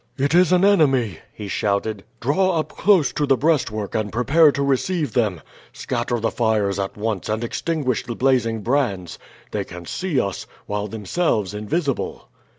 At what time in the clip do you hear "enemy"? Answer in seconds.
0.65-1.19